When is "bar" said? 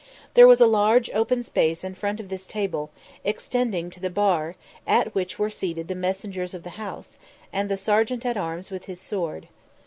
4.09-4.55